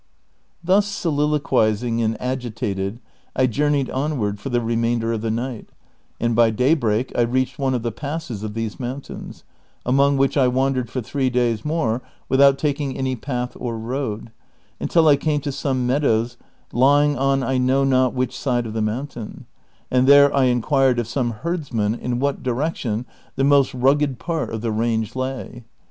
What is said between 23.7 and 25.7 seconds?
rugged part 224 DON QUIXOTE. of the range lay.